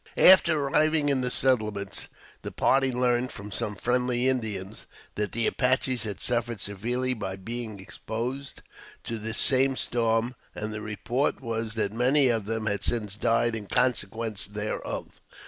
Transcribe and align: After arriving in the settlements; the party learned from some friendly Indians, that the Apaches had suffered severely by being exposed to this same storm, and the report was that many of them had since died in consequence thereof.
After 0.17 0.59
arriving 0.59 1.09
in 1.09 1.21
the 1.21 1.29
settlements; 1.29 2.07
the 2.41 2.51
party 2.51 2.91
learned 2.91 3.31
from 3.31 3.51
some 3.51 3.75
friendly 3.75 4.27
Indians, 4.27 4.87
that 5.13 5.31
the 5.31 5.45
Apaches 5.45 6.05
had 6.05 6.19
suffered 6.19 6.59
severely 6.59 7.13
by 7.13 7.35
being 7.35 7.79
exposed 7.79 8.63
to 9.03 9.19
this 9.19 9.37
same 9.37 9.75
storm, 9.75 10.33
and 10.55 10.73
the 10.73 10.81
report 10.81 11.39
was 11.39 11.75
that 11.75 11.93
many 11.93 12.29
of 12.29 12.45
them 12.47 12.65
had 12.65 12.83
since 12.83 13.15
died 13.15 13.55
in 13.55 13.67
consequence 13.67 14.47
thereof. 14.47 15.21